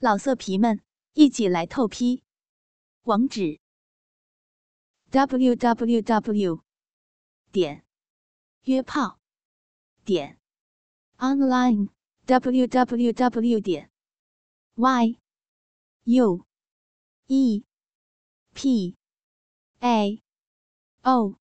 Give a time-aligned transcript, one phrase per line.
[0.00, 0.80] 老色皮们，
[1.14, 2.22] 一起来透批！
[3.02, 3.58] 网址
[5.10, 6.62] ：w w w
[7.50, 7.84] 点
[8.62, 9.18] 约炮
[10.04, 10.38] 点
[11.16, 11.88] online
[12.26, 13.90] w w w 点
[14.76, 15.18] y
[16.04, 16.46] u
[17.26, 17.64] e
[18.54, 18.96] p
[19.80, 20.22] a
[21.02, 21.40] o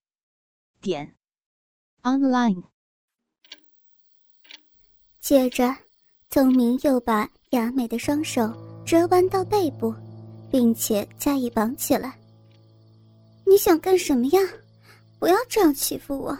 [0.82, 1.16] 点
[2.02, 2.64] online。
[5.20, 5.78] 接着，
[6.28, 7.37] 宗明又把。
[7.52, 8.52] 雅美的双手
[8.86, 9.94] 折弯到背部，
[10.52, 12.18] 并且加以绑起来。
[13.46, 14.40] 你想干什么呀？
[15.18, 16.38] 不要这样欺负我，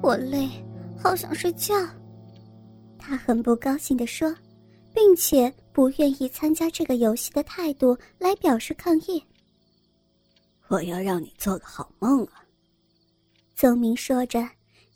[0.00, 0.48] 我累，
[0.96, 1.74] 好想睡觉。
[2.96, 4.32] 他很不高兴地说，
[4.94, 9.22] 并且不愿意参加这个游戏的态度来表示抗议。
[10.68, 12.44] 我要让你做个好梦啊！
[13.56, 14.48] 宗明说着，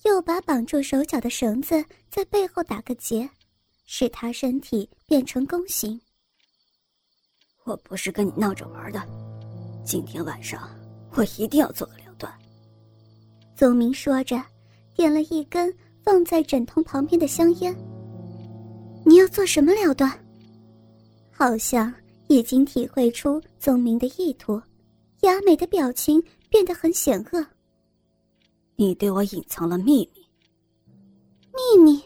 [0.04, 3.28] 又把绑住手脚的绳子在背后打个结。
[3.84, 6.00] 使他身体变成弓形。
[7.64, 9.02] 我不是跟你闹着玩的，
[9.84, 10.68] 今天晚上
[11.12, 12.32] 我一定要做个了断。
[13.56, 14.42] 宗明说着，
[14.94, 17.74] 点了一根放在枕头旁边的香烟。
[19.04, 20.10] 你要做什么了断？
[21.30, 21.92] 好像
[22.28, 24.60] 已经体会出宗明的意图，
[25.20, 27.46] 雅美的表情变得很险恶。
[28.76, 30.26] 你对我隐藏了秘密。
[31.52, 32.02] 秘密。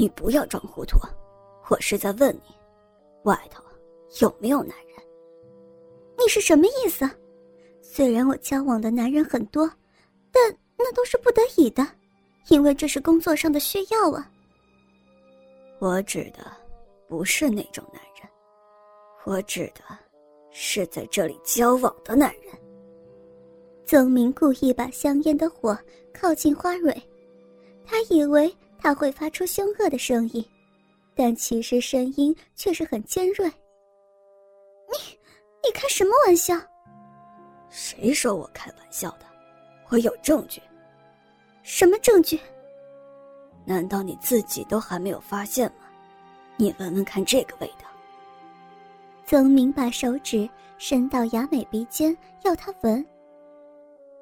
[0.00, 0.96] 你不要装糊涂，
[1.68, 2.54] 我是在问你，
[3.24, 3.60] 外头
[4.20, 4.96] 有没有男人？
[6.16, 7.04] 你是什么意思？
[7.82, 9.68] 虽然我交往的男人很多，
[10.30, 11.84] 但那都是不得已的，
[12.48, 14.30] 因为这是工作上的需要啊。
[15.80, 16.46] 我指的
[17.08, 18.30] 不是那种男人，
[19.24, 19.82] 我指的
[20.52, 22.54] 是在这里交往的男人。
[23.84, 25.76] 曾明故意把香烟的火
[26.14, 26.96] 靠近花蕊，
[27.84, 28.48] 他以为。
[28.78, 30.44] 他会发出凶恶的声音，
[31.14, 33.46] 但其实声音却是很尖锐。
[34.88, 35.18] 你，
[35.62, 36.54] 你开什么玩笑？
[37.68, 39.26] 谁说我开玩笑的？
[39.88, 40.62] 我有证据。
[41.62, 42.40] 什么证据？
[43.66, 45.86] 难道你自己都还没有发现吗？
[46.56, 47.86] 你闻闻看这个味道。
[49.26, 53.04] 曾明把手指伸到雅美鼻尖，要她闻。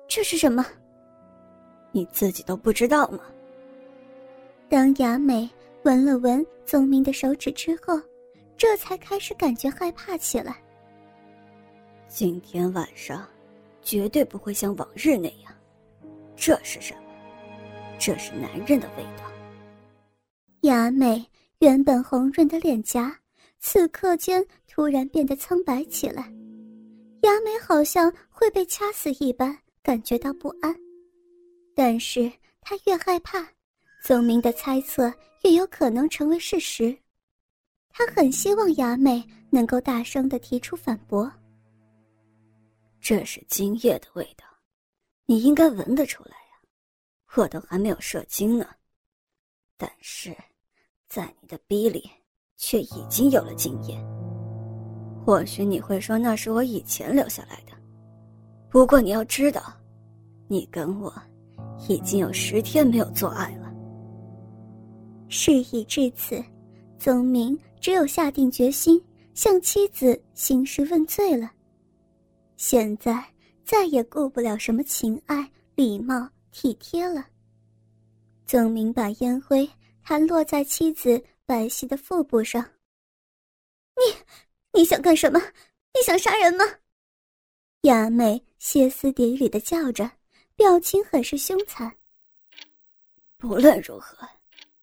[0.08, 0.66] 这是什么？
[1.92, 3.20] 你自己都不知道吗？
[4.68, 5.48] 当雅美
[5.84, 8.00] 闻了闻宗明的手指之后，
[8.56, 10.60] 这才开始感觉害怕起来。
[12.08, 13.24] 今天晚上，
[13.80, 15.54] 绝对不会像往日那样。
[16.34, 17.00] 这是什么？
[17.96, 19.24] 这是男人的味道。
[20.62, 21.24] 雅美
[21.60, 23.16] 原本红润的脸颊，
[23.60, 26.22] 此刻间突然变得苍白起来。
[27.22, 30.74] 雅美好像会被掐死一般，感觉到不安。
[31.72, 33.46] 但是她越害怕。
[34.02, 35.12] 宗明的猜测
[35.42, 36.96] 越有可能成为事实，
[37.88, 41.30] 他很希望雅美能够大声的提出反驳。
[43.00, 44.44] 这是精液的味道，
[45.26, 46.60] 你应该闻得出来呀，
[47.36, 48.68] 我都还没有射精呢，
[49.76, 50.36] 但是，
[51.08, 52.08] 在你的逼里
[52.56, 53.96] 却已经有了精液。
[55.24, 57.72] 或许你会说那是我以前留下来的，
[58.70, 59.62] 不过你要知道，
[60.48, 61.12] 你跟我
[61.88, 63.65] 已经有十天没有做爱了。
[65.28, 66.42] 事已至此，
[66.98, 69.02] 宗明只有下定决心
[69.34, 71.50] 向妻子兴师问罪了。
[72.56, 73.24] 现在
[73.64, 77.26] 再也顾不了什么情爱、礼貌、体贴了。
[78.46, 79.68] 宗明把烟灰
[80.02, 82.64] 弹落在妻子白皙的腹部上。
[83.96, 85.40] 你，你想干什么？
[85.40, 86.64] 你想杀人吗？
[87.82, 90.10] 雅美歇斯底里的叫着，
[90.54, 91.94] 表情很是凶残。
[93.36, 94.26] 不论如何。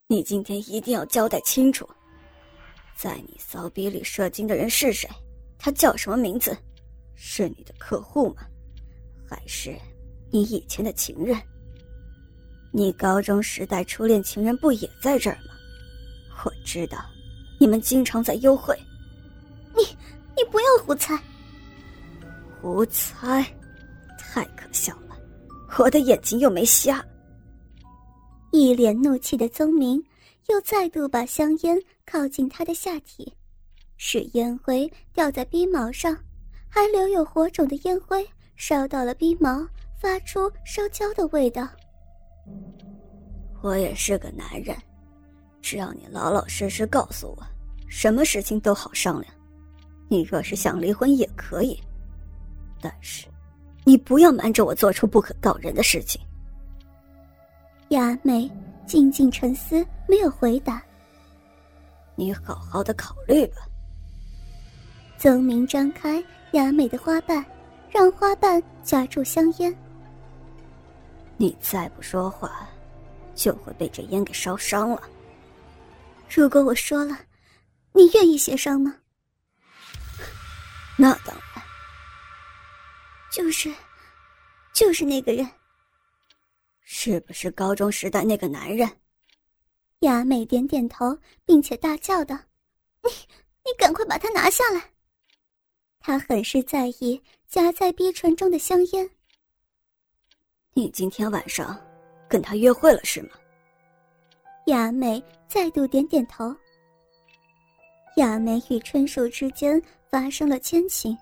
[0.08, 1.90] 你今天一定要交代清楚，
[2.96, 5.10] 在你骚逼里射精的人是谁？
[5.58, 6.56] 他叫什么名字？
[7.16, 8.44] 是你的客户吗？
[9.26, 9.76] 还是
[10.30, 11.38] 你以前的情人？
[12.72, 15.54] 你高中时代初恋情人不也在这儿吗？
[16.44, 16.98] 我知道，
[17.60, 18.78] 你们经常在幽会。
[19.76, 19.84] 你，
[20.36, 21.18] 你不要胡猜。
[22.62, 23.42] 胡猜，
[24.18, 25.18] 太可笑了！
[25.80, 27.04] 我的眼睛又没瞎。
[28.56, 30.00] 一脸怒气的宗明，
[30.48, 33.34] 又再度把香烟靠近他的下体，
[33.98, 36.16] 使烟灰掉在鼻毛上，
[36.70, 38.24] 还留有火种的烟灰
[38.56, 39.68] 烧到了鼻毛，
[40.00, 41.68] 发出烧焦的味道。
[43.64, 44.78] 我也是个男人，
[45.60, 47.44] 只要你老老实实告诉我，
[47.90, 49.34] 什么事情都好商量。
[50.08, 51.82] 你若是想离婚也可以，
[52.80, 53.26] 但是，
[53.84, 56.22] 你不要瞒着我做出不可告人的事情。
[57.94, 58.50] 雅美
[58.88, 60.82] 静静沉思，没有回答。
[62.16, 63.58] 你好好的考虑吧，
[65.20, 66.24] 曾明张开
[66.54, 67.46] 雅美的花瓣，
[67.92, 69.76] 让花瓣夹住香烟。
[71.38, 72.68] 你再不说话，
[73.36, 75.04] 就会被这烟给烧伤了。
[76.28, 77.16] 如果我说了，
[77.92, 78.96] 你愿意协商吗？
[80.98, 81.64] 那当然。
[83.32, 83.72] 就是，
[84.74, 85.48] 就是那个人。
[86.84, 88.90] 是不是高中时代那个男人？
[90.00, 92.38] 雅美点点头，并且大叫道
[93.04, 93.10] ：“你，
[93.64, 94.92] 你赶快把它拿下来！”
[96.00, 99.10] 他很是在意夹在逼唇中的香烟。
[100.74, 101.80] 你今天晚上
[102.28, 103.30] 跟他约会了是吗？
[104.66, 106.54] 雅美再度点点头。
[108.18, 111.18] 雅美与春树之间发生了奸情，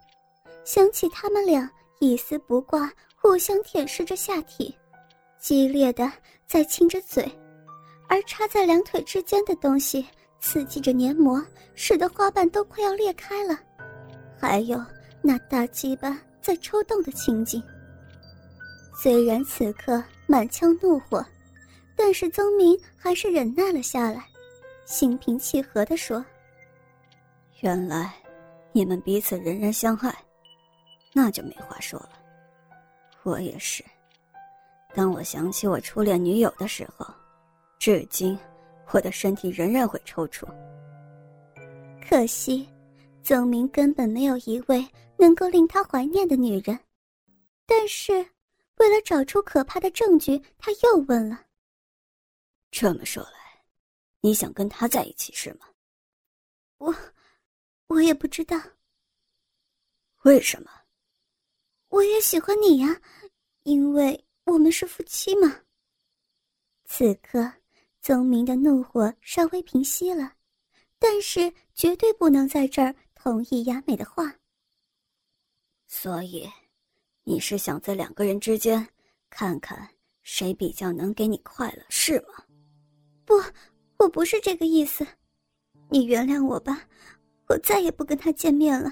[0.65, 1.69] 想起他们俩
[1.99, 4.75] 一丝不挂，互相舔舐着下体，
[5.41, 6.09] 激烈的
[6.45, 7.29] 在亲着嘴，
[8.07, 10.05] 而插在两腿之间的东西
[10.39, 11.43] 刺激着黏膜，
[11.73, 13.59] 使得花瓣都快要裂开了。
[14.39, 14.79] 还有
[15.19, 17.61] 那大鸡巴在抽动的情景。
[19.01, 21.25] 虽然此刻满腔怒火，
[21.95, 24.23] 但是曾明还是忍耐了下来，
[24.85, 26.23] 心平气和地说
[27.61, 28.13] ：“原来
[28.71, 30.15] 你们彼此人人相爱，
[31.13, 32.11] 那就没话说了。
[33.23, 33.83] 我也是，
[34.93, 37.05] 当我想起我初恋女友的时候，
[37.79, 38.37] 至今
[38.91, 40.45] 我的身体仍然会抽搐。
[42.07, 42.67] 可惜。”
[43.23, 44.83] 曾明根本没有一位
[45.15, 46.77] 能够令他怀念的女人，
[47.67, 48.13] 但是
[48.77, 51.45] 为了找出可怕的证据，他又问了
[52.71, 53.63] ：“这么说来，
[54.21, 55.67] 你想跟他在一起是吗
[56.79, 56.95] ？”“我，
[57.85, 58.59] 我也不知道。
[60.25, 60.71] ”“为什么
[61.89, 62.99] ？”“我也喜欢你呀，
[63.61, 65.59] 因为我们是夫妻嘛。”
[66.85, 67.51] 此刻，
[68.01, 70.33] 宗明的怒火稍微平息了，
[70.99, 72.95] 但是绝对不能在这儿。
[73.23, 74.33] 同意雅美的话，
[75.85, 76.49] 所以
[77.23, 78.83] 你是想在两个人之间
[79.29, 79.87] 看看
[80.23, 82.43] 谁比较能给你快乐，是吗？
[83.23, 83.35] 不，
[83.97, 85.05] 我不是这个意思，
[85.87, 86.81] 你原谅我吧，
[87.47, 88.91] 我再也不跟他见面了。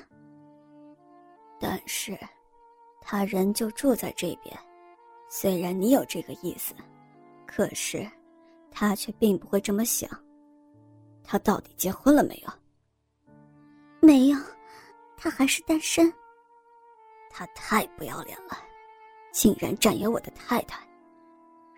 [1.59, 2.15] 但是，
[3.01, 4.56] 他人就住在这边，
[5.29, 6.73] 虽然你有这个意思，
[7.45, 8.05] 可是
[8.71, 10.09] 他却并不会这么想。
[11.23, 12.51] 他到底结婚了没有？
[14.01, 14.37] 没有，
[15.15, 16.11] 他还是单身。
[17.29, 18.57] 他太不要脸了，
[19.31, 20.83] 竟然占有我的太太。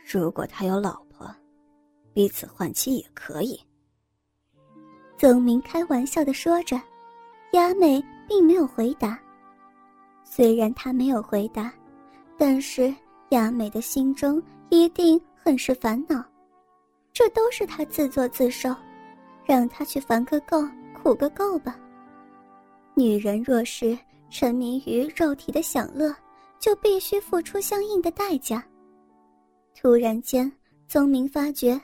[0.10, 1.30] 如果他有老婆，
[2.14, 3.62] 彼此换妻也可以。
[5.18, 6.82] 曾明开玩笑的说着，
[7.52, 9.20] 雅美并没有回答。
[10.24, 11.72] 虽然他没有回答，
[12.38, 12.94] 但是
[13.32, 16.24] 雅美的心中一定很是烦恼。
[17.14, 18.74] 这都是他自作自受，
[19.46, 21.78] 让他去烦个够，苦个够吧。
[22.94, 23.98] 女人若是
[24.30, 26.16] 沉迷于肉体的享乐，
[26.60, 28.66] 就必须付出相应的代价。
[29.76, 30.50] 突然间，
[30.88, 31.80] 宗明发觉，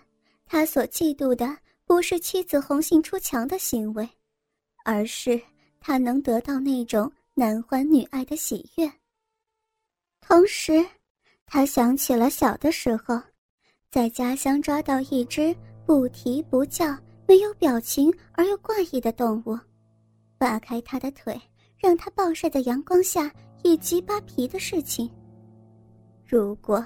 [0.46, 4.08] 他所嫉妒的不是妻子红杏出墙的行为，
[4.86, 5.42] 而是
[5.80, 8.90] 他能得到那种男欢女爱的喜悦。
[10.22, 10.86] 同时，
[11.50, 13.20] 他想起了小的时候，
[13.90, 15.56] 在家乡抓到一只
[15.86, 16.96] 不啼不叫、
[17.26, 19.58] 没有表情而又怪异的动物。
[20.38, 21.40] 扒开他的腿，
[21.78, 23.32] 让他暴晒在阳光下，
[23.64, 25.10] 以及扒皮的事情。
[26.26, 26.86] 如果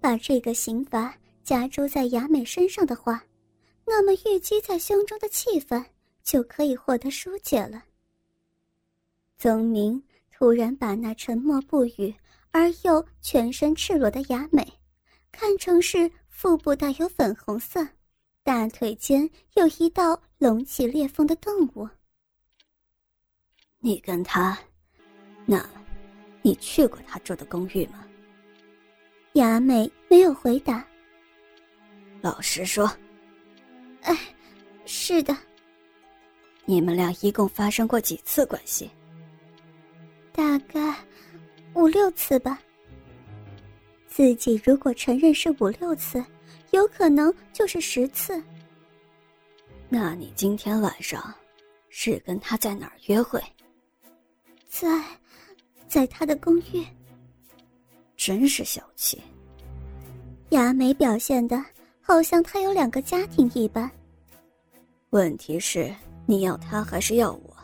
[0.00, 1.14] 把这个刑罚
[1.44, 3.22] 加诸在雅美身上的话，
[3.86, 5.82] 那么郁积在胸中的气愤
[6.24, 7.84] 就可以获得疏解了。
[9.38, 10.02] 曾明
[10.32, 12.12] 突然把那沉默不语
[12.52, 14.66] 而又全身赤裸的雅美，
[15.30, 17.86] 看成是腹部带有粉红色，
[18.42, 21.88] 大腿间有一道隆起裂缝的动物。
[23.78, 24.58] 你跟他，
[25.46, 25.64] 那，
[26.42, 28.04] 你去过他住的公寓吗？
[29.34, 30.84] 雅美没有回答。
[32.20, 32.90] 老实说，
[34.02, 34.18] 哎，
[34.84, 35.36] 是的。
[36.64, 38.90] 你们俩一共发生过几次关系？
[40.32, 40.94] 大概
[41.74, 42.60] 五六次吧。
[44.08, 46.22] 自己如果承认是五六次，
[46.72, 48.42] 有可能就是十次。
[49.88, 51.32] 那你今天晚上
[51.88, 53.42] 是跟他在哪儿约会？
[54.68, 55.04] 在，
[55.88, 56.84] 在他的公寓。
[58.16, 59.20] 真是小气。
[60.50, 61.64] 雅美表现的
[62.00, 63.90] 好像他有两个家庭一般。
[65.10, 65.94] 问题是
[66.26, 67.56] 你要他还是要我？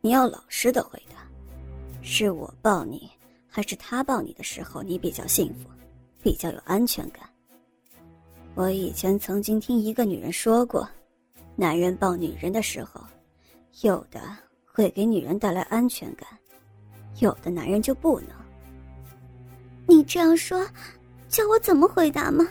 [0.00, 1.26] 你要老实的回答。
[2.02, 3.10] 是我抱你，
[3.54, 5.68] 还是他抱你的时候你比较幸福，
[6.22, 7.28] 比较有安全感？
[8.54, 10.88] 我以前曾经听一个女人说过，
[11.54, 13.00] 男人抱女人的时候，
[13.82, 14.20] 有的。
[14.74, 16.26] 会给女人带来安全感，
[17.18, 18.28] 有的男人就不能。
[19.86, 20.66] 你这样说，
[21.28, 22.48] 叫我怎么回答吗？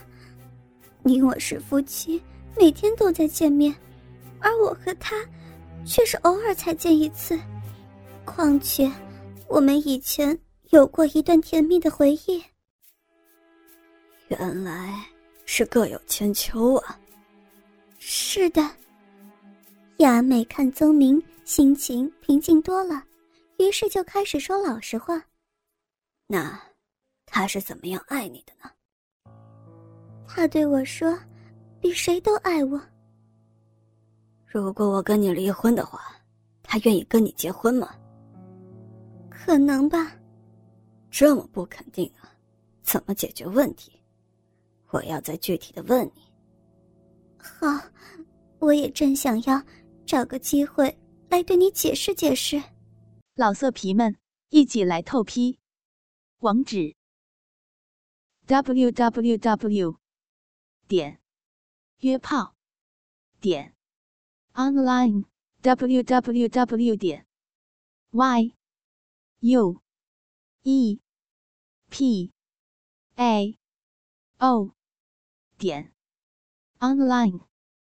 [1.02, 2.22] 你我是夫妻，
[2.56, 3.76] 每天都在见面，
[4.40, 5.16] 而我和他
[5.84, 7.36] 却是偶尔才见一次。
[8.24, 8.88] 况且，
[9.48, 10.38] 我们以前
[10.72, 12.42] 有过一段甜蜜的回忆。
[14.30, 15.06] 原来
[15.46, 16.98] 是各有千秋啊！
[18.00, 18.62] 是的。
[19.98, 23.04] 雅美看宗明心情平静多了，
[23.60, 25.22] 于是就开始说老实话。
[26.26, 26.58] 那，
[27.26, 28.72] 他是怎么样爱你的呢？
[30.26, 31.20] 他对我说
[31.82, 32.82] ：“比谁都爱我。”
[34.48, 36.16] 如果我跟你离婚的话，
[36.64, 37.94] 他愿意跟你结婚吗？
[39.30, 40.14] 可能吧。
[41.12, 42.32] 这么不肯定啊，
[42.82, 43.92] 怎么解决问题？
[44.92, 46.22] 我要再具体的问你。
[47.38, 47.68] 好，
[48.60, 49.62] 我也正想要
[50.06, 50.98] 找个机会
[51.30, 52.64] 来对你解释解释。
[53.36, 54.16] 老色皮们，
[54.50, 55.60] 一起来透批！
[56.40, 56.96] 网址
[58.48, 59.98] ：w w w.
[60.88, 61.20] 点
[62.00, 62.56] 约炮
[63.40, 63.76] 点
[64.54, 65.26] online
[65.62, 66.96] w w w.
[66.96, 67.26] 点
[68.12, 68.56] y
[69.40, 69.82] u
[70.64, 71.00] e
[71.90, 72.32] p
[73.18, 73.58] a
[74.40, 74.74] o
[75.58, 75.92] 点
[76.80, 77.51] online。